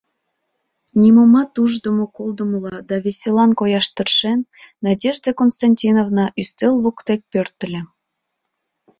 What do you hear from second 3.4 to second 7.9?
кояш тыршен, Надежда Константиновна ӱстел воктек пӧртыльӧ.